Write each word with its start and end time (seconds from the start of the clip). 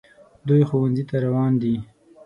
دوی 0.47 0.61
ښوونځي 0.69 1.03
ته 1.09 1.15
روان 1.25 1.51
دي 1.61 1.75